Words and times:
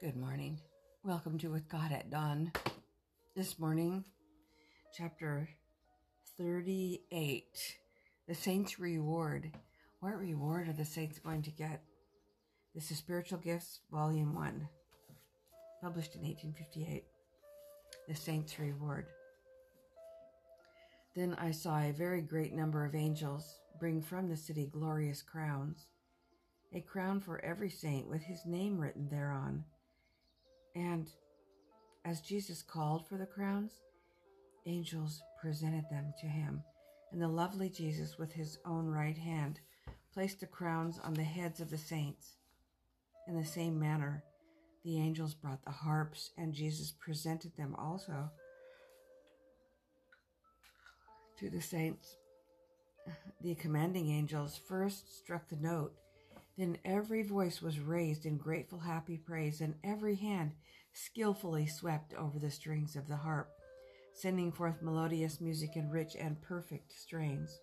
Good 0.00 0.16
morning. 0.16 0.60
Welcome 1.02 1.38
to 1.38 1.48
With 1.48 1.68
God 1.68 1.90
at 1.90 2.08
Dawn. 2.08 2.52
This 3.34 3.58
morning, 3.58 4.04
chapter 4.96 5.48
38 6.38 7.44
The 8.28 8.34
Saints' 8.36 8.78
Reward. 8.78 9.50
What 9.98 10.16
reward 10.16 10.68
are 10.68 10.72
the 10.72 10.84
saints 10.84 11.18
going 11.18 11.42
to 11.42 11.50
get? 11.50 11.82
This 12.76 12.92
is 12.92 12.98
Spiritual 12.98 13.38
Gifts, 13.38 13.80
Volume 13.90 14.36
1, 14.36 14.68
published 15.82 16.14
in 16.14 16.22
1858. 16.22 17.02
The 18.06 18.14
Saints' 18.14 18.56
Reward. 18.56 19.06
Then 21.16 21.34
I 21.40 21.50
saw 21.50 21.80
a 21.80 21.90
very 21.90 22.22
great 22.22 22.52
number 22.52 22.84
of 22.84 22.94
angels 22.94 23.56
bring 23.80 24.00
from 24.00 24.28
the 24.28 24.36
city 24.36 24.70
glorious 24.72 25.22
crowns, 25.22 25.86
a 26.72 26.80
crown 26.82 27.18
for 27.18 27.44
every 27.44 27.68
saint 27.68 28.06
with 28.06 28.22
his 28.22 28.46
name 28.46 28.78
written 28.78 29.08
thereon 29.08 29.64
and 30.74 31.08
as 32.04 32.20
Jesus 32.20 32.62
called 32.62 33.06
for 33.06 33.16
the 33.16 33.26
crowns, 33.26 33.72
angels 34.66 35.20
presented 35.40 35.84
them 35.90 36.12
to 36.20 36.26
him. 36.26 36.62
And 37.12 37.20
the 37.20 37.28
lovely 37.28 37.70
Jesus, 37.70 38.18
with 38.18 38.32
his 38.32 38.58
own 38.64 38.86
right 38.86 39.16
hand, 39.16 39.60
placed 40.12 40.40
the 40.40 40.46
crowns 40.46 40.98
on 41.02 41.14
the 41.14 41.22
heads 41.22 41.60
of 41.60 41.70
the 41.70 41.78
saints. 41.78 42.36
In 43.26 43.36
the 43.36 43.46
same 43.46 43.78
manner, 43.78 44.24
the 44.84 44.98
angels 44.98 45.34
brought 45.34 45.64
the 45.64 45.70
harps, 45.70 46.30
and 46.38 46.54
Jesus 46.54 46.92
presented 46.98 47.56
them 47.56 47.74
also 47.78 48.30
to 51.38 51.50
the 51.50 51.60
saints. 51.60 52.16
The 53.42 53.54
commanding 53.54 54.10
angels 54.10 54.60
first 54.68 55.16
struck 55.18 55.48
the 55.48 55.56
note 55.56 55.94
then 56.58 56.76
every 56.84 57.22
voice 57.22 57.62
was 57.62 57.78
raised 57.78 58.26
in 58.26 58.36
grateful, 58.36 58.80
happy 58.80 59.16
praise, 59.16 59.60
and 59.60 59.76
every 59.84 60.16
hand 60.16 60.50
skillfully 60.92 61.68
swept 61.68 62.12
over 62.14 62.40
the 62.40 62.50
strings 62.50 62.96
of 62.96 63.06
the 63.06 63.16
harp, 63.16 63.48
sending 64.12 64.50
forth 64.50 64.82
melodious 64.82 65.40
music 65.40 65.76
in 65.76 65.88
rich 65.88 66.16
and 66.18 66.42
perfect 66.42 66.92
strains. 66.92 67.60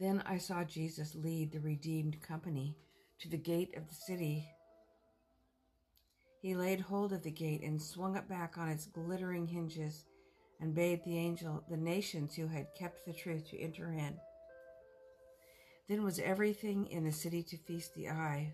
Then 0.00 0.24
I 0.26 0.38
saw 0.38 0.64
Jesus 0.64 1.14
lead 1.14 1.52
the 1.52 1.60
redeemed 1.60 2.20
company 2.20 2.76
to 3.20 3.28
the 3.28 3.38
gate 3.38 3.76
of 3.76 3.88
the 3.88 3.94
city. 3.94 4.48
He 6.42 6.56
laid 6.56 6.80
hold 6.80 7.12
of 7.12 7.22
the 7.22 7.30
gate 7.30 7.62
and 7.62 7.80
swung 7.80 8.16
it 8.16 8.28
back 8.28 8.58
on 8.58 8.68
its 8.68 8.86
glittering 8.86 9.46
hinges 9.46 10.04
and 10.60 10.74
bade 10.74 11.04
the 11.04 11.16
angel, 11.16 11.62
the 11.70 11.76
nations 11.76 12.34
who 12.34 12.48
had 12.48 12.74
kept 12.76 13.06
the 13.06 13.12
truth, 13.12 13.48
to 13.50 13.60
enter 13.60 13.92
in. 13.92 14.18
Then 15.88 16.02
was 16.02 16.18
everything 16.18 16.86
in 16.86 17.04
the 17.04 17.12
city 17.12 17.42
to 17.44 17.56
feast 17.56 17.94
the 17.94 18.08
eye. 18.08 18.52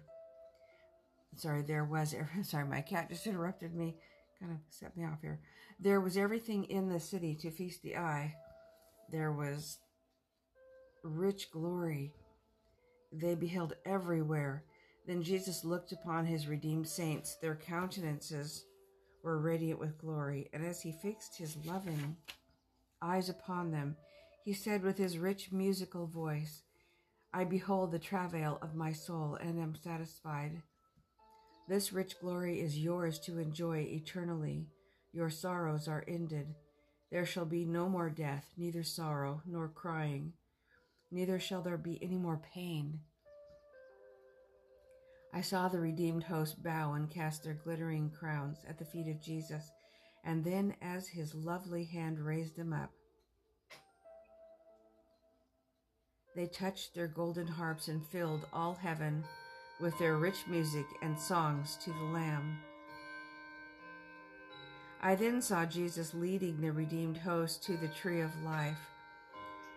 Sorry, 1.37 1.63
there 1.63 1.85
was, 1.85 2.15
sorry, 2.43 2.67
my 2.67 2.83
cat 2.83 3.09
just 3.09 3.27
interrupted 3.27 3.75
me, 3.75 3.97
kind 4.39 4.53
of 4.53 4.59
set 4.69 4.97
me 4.97 5.05
off 5.05 5.21
here. 5.23 5.41
There 5.81 6.01
was 6.01 6.17
everything 6.17 6.65
in 6.65 6.89
the 6.89 7.01
city 7.01 7.35
to 7.37 7.51
feast 7.51 7.83
the 7.83 7.97
eye. 7.97 8.35
There 9.11 9.33
was 9.33 9.79
rich 11.03 11.51
glory. 11.51 12.13
They 13.13 13.35
beheld 13.35 13.75
everywhere. 13.85 14.65
Then 15.07 15.23
Jesus 15.23 15.65
looked 15.65 15.93
upon 15.93 16.27
his 16.27 16.47
redeemed 16.47 16.89
saints. 16.89 17.37
Their 17.37 17.57
countenances 17.57 18.65
were 19.23 19.39
radiant 19.39 19.81
with 19.81 19.99
glory. 19.99 20.49
And 20.53 20.65
as 20.65 20.81
he 20.83 20.93
fixed 20.93 21.37
his 21.37 21.57
loving 21.65 22.17
eyes 23.01 23.29
upon 23.29 23.71
them, 23.71 23.97
he 24.45 24.53
said 24.53 24.83
with 24.83 24.99
his 24.99 25.19
rich 25.19 25.51
musical 25.51 26.07
voice, 26.07 26.63
I 27.35 27.45
behold 27.45 27.93
the 27.93 27.99
travail 27.99 28.59
of 28.61 28.75
my 28.75 28.93
soul 28.93 29.39
and 29.41 29.59
am 29.59 29.75
satisfied. 29.75 30.63
This 31.67 31.93
rich 31.93 32.21
glory 32.21 32.61
is 32.61 32.79
yours 32.79 33.19
to 33.21 33.39
enjoy 33.39 33.79
eternally. 33.89 34.67
Your 35.13 35.31
sorrows 35.31 35.89
are 35.89 36.05
ended. 36.07 36.55
There 37.11 37.25
shall 37.25 37.47
be 37.47 37.65
no 37.65 37.89
more 37.89 38.11
death, 38.11 38.47
neither 38.57 38.83
sorrow 38.83 39.43
nor 39.47 39.69
crying, 39.69 40.33
neither 41.11 41.39
shall 41.39 41.63
there 41.63 41.79
be 41.79 41.99
any 42.03 42.17
more 42.17 42.41
pain. 42.55 43.01
I 45.35 45.41
saw 45.41 45.69
the 45.69 45.81
redeemed 45.81 46.25
host 46.25 46.63
bow 46.63 46.93
and 46.93 47.11
cast 47.11 47.45
their 47.45 47.55
glittering 47.55 48.11
crowns 48.11 48.59
at 48.69 48.79
the 48.79 48.85
feet 48.85 49.09
of 49.09 49.23
Jesus, 49.23 49.71
and 50.25 50.45
then 50.45 50.75
as 50.83 51.09
his 51.09 51.35
lovely 51.35 51.85
hand 51.85 52.19
raised 52.19 52.57
them 52.57 52.73
up, 52.75 52.91
They 56.35 56.47
touched 56.47 56.95
their 56.95 57.09
golden 57.09 57.47
harps 57.47 57.89
and 57.89 58.05
filled 58.07 58.47
all 58.53 58.75
heaven 58.75 59.25
with 59.81 59.99
their 59.99 60.17
rich 60.17 60.47
music 60.47 60.87
and 61.03 61.19
songs 61.19 61.77
to 61.85 61.91
the 61.91 62.05
Lamb. 62.05 62.59
I 65.03 65.15
then 65.15 65.43
saw 65.43 65.67
Jesus 65.67 66.15
leading 66.15 66.61
the 66.61 66.73
redeemed 66.73 67.19
host 67.19 67.65
to 67.65 67.77
the 67.77 67.89
tree 67.89 68.21
of 68.21 68.43
life. 68.45 68.79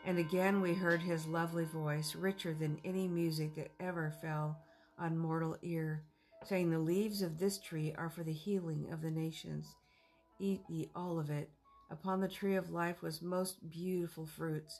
And 0.05 0.19
again 0.19 0.61
we 0.61 0.73
heard 0.73 1.01
his 1.01 1.25
lovely 1.25 1.65
voice, 1.65 2.15
richer 2.15 2.53
than 2.53 2.79
any 2.85 3.07
music 3.07 3.55
that 3.55 3.71
ever 3.79 4.13
fell 4.21 4.59
on 4.99 5.17
mortal 5.17 5.57
ear, 5.63 6.03
saying, 6.43 6.69
The 6.69 6.79
leaves 6.79 7.21
of 7.21 7.39
this 7.39 7.57
tree 7.57 7.93
are 7.97 8.09
for 8.09 8.23
the 8.23 8.31
healing 8.31 8.87
of 8.93 9.01
the 9.01 9.11
nations. 9.11 9.75
Eat 10.39 10.61
ye 10.69 10.89
all 10.95 11.19
of 11.19 11.29
it. 11.29 11.49
Upon 11.89 12.21
the 12.21 12.27
tree 12.27 12.55
of 12.55 12.69
life 12.69 13.01
was 13.01 13.21
most 13.21 13.69
beautiful 13.69 14.25
fruits 14.25 14.79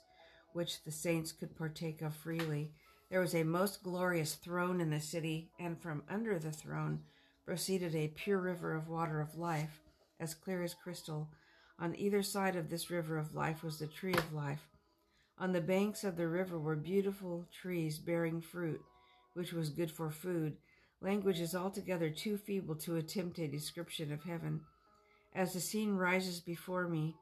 which 0.56 0.82
the 0.84 0.90
saints 0.90 1.32
could 1.32 1.54
partake 1.54 2.00
of 2.00 2.14
freely. 2.14 2.72
There 3.10 3.20
was 3.20 3.34
a 3.34 3.44
most 3.44 3.82
glorious 3.82 4.36
throne 4.36 4.80
in 4.80 4.88
the 4.88 5.00
city, 5.00 5.50
and 5.60 5.78
from 5.78 6.02
under 6.08 6.38
the 6.38 6.50
throne 6.50 7.00
proceeded 7.44 7.94
a 7.94 8.08
pure 8.08 8.40
river 8.40 8.74
of 8.74 8.88
water 8.88 9.20
of 9.20 9.36
life, 9.36 9.82
as 10.18 10.34
clear 10.34 10.62
as 10.62 10.72
crystal. 10.72 11.28
On 11.78 11.94
either 11.94 12.22
side 12.22 12.56
of 12.56 12.70
this 12.70 12.90
river 12.90 13.18
of 13.18 13.34
life 13.34 13.62
was 13.62 13.78
the 13.78 13.86
tree 13.86 14.14
of 14.14 14.32
life. 14.32 14.66
On 15.38 15.52
the 15.52 15.60
banks 15.60 16.04
of 16.04 16.16
the 16.16 16.26
river 16.26 16.58
were 16.58 16.74
beautiful 16.74 17.46
trees 17.52 17.98
bearing 17.98 18.40
fruit, 18.40 18.80
which 19.34 19.52
was 19.52 19.68
good 19.68 19.90
for 19.90 20.10
food. 20.10 20.56
Language 21.02 21.38
is 21.38 21.54
altogether 21.54 22.08
too 22.08 22.38
feeble 22.38 22.76
to 22.76 22.96
attempt 22.96 23.38
a 23.38 23.46
description 23.46 24.10
of 24.10 24.24
heaven. 24.24 24.62
As 25.34 25.52
the 25.52 25.60
scene 25.60 25.92
rises 25.92 26.40
before 26.40 26.88
me, 26.88 27.14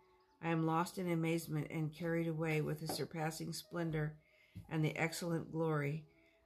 I 0.44 0.50
am 0.50 0.66
lost 0.66 0.98
in 0.98 1.10
amazement 1.10 1.68
and 1.70 1.92
carried 1.92 2.28
away 2.28 2.60
with 2.60 2.80
the 2.80 2.92
surpassing 2.92 3.54
splendor 3.54 4.14
and 4.70 4.84
the 4.84 4.96
excellent 4.96 5.50
glory. 5.50 6.04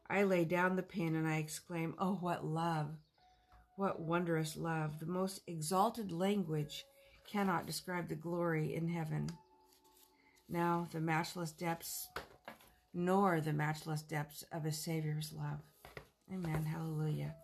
I 0.08 0.22
lay 0.22 0.44
down 0.44 0.76
the 0.76 0.82
pen 0.82 1.16
and 1.16 1.26
I 1.26 1.38
exclaim, 1.38 1.94
Oh, 1.98 2.14
what 2.14 2.44
love! 2.44 2.90
What 3.76 4.00
wondrous 4.00 4.56
love! 4.56 5.00
The 5.00 5.06
most 5.06 5.40
exalted 5.48 6.12
language 6.12 6.84
cannot 7.30 7.66
describe 7.66 8.08
the 8.08 8.14
glory 8.14 8.76
in 8.76 8.88
heaven. 8.88 9.28
Now, 10.48 10.86
the 10.92 11.00
matchless 11.00 11.50
depths, 11.50 12.08
nor 12.94 13.40
the 13.40 13.52
matchless 13.52 14.02
depths 14.02 14.44
of 14.52 14.64
a 14.64 14.72
Savior's 14.72 15.32
love. 15.32 15.60
Amen. 16.32 16.64
Hallelujah. 16.64 17.34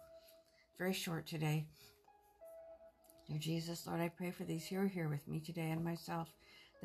Very 0.78 0.92
short 0.92 1.26
today. 1.26 1.66
Dear 3.28 3.38
Jesus, 3.38 3.86
Lord, 3.86 4.00
I 4.00 4.08
pray 4.08 4.30
for 4.30 4.44
these 4.44 4.66
who 4.66 4.78
are 4.78 4.86
here 4.86 5.08
with 5.08 5.26
me 5.26 5.40
today 5.40 5.70
and 5.70 5.84
myself 5.84 6.28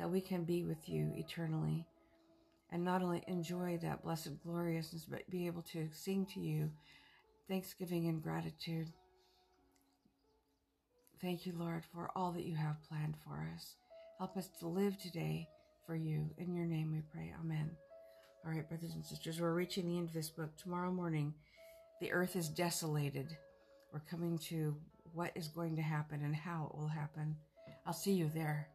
that 0.00 0.10
we 0.10 0.20
can 0.20 0.44
be 0.44 0.64
with 0.64 0.88
you 0.88 1.12
eternally 1.14 1.84
and 2.72 2.82
not 2.82 3.02
only 3.02 3.22
enjoy 3.26 3.78
that 3.82 4.02
blessed 4.02 4.42
gloriousness, 4.42 5.04
but 5.04 5.28
be 5.28 5.46
able 5.46 5.60
to 5.60 5.88
sing 5.92 6.26
to 6.32 6.40
you 6.40 6.70
thanksgiving 7.48 8.08
and 8.08 8.22
gratitude. 8.22 8.86
Thank 11.20 11.44
you, 11.44 11.52
Lord, 11.54 11.82
for 11.92 12.10
all 12.16 12.32
that 12.32 12.46
you 12.46 12.54
have 12.54 12.82
planned 12.88 13.16
for 13.26 13.46
us. 13.54 13.74
Help 14.18 14.38
us 14.38 14.48
to 14.60 14.68
live 14.68 14.96
today 14.96 15.46
for 15.86 15.94
you. 15.94 16.30
In 16.38 16.54
your 16.54 16.64
name 16.66 16.92
we 16.92 17.02
pray. 17.12 17.34
Amen. 17.38 17.70
All 18.46 18.52
right, 18.52 18.66
brothers 18.66 18.94
and 18.94 19.04
sisters, 19.04 19.38
we're 19.38 19.52
reaching 19.52 19.86
the 19.86 19.98
end 19.98 20.08
of 20.08 20.14
this 20.14 20.30
book. 20.30 20.56
Tomorrow 20.56 20.92
morning, 20.92 21.34
the 22.00 22.10
earth 22.12 22.36
is 22.36 22.48
desolated. 22.48 23.36
We're 23.92 24.00
coming 24.10 24.38
to 24.48 24.76
what 25.12 25.32
is 25.34 25.48
going 25.48 25.76
to 25.76 25.82
happen 25.82 26.22
and 26.24 26.34
how 26.34 26.70
it 26.72 26.78
will 26.78 26.88
happen. 26.88 27.36
I'll 27.84 27.92
see 27.92 28.12
you 28.12 28.30
there. 28.32 28.68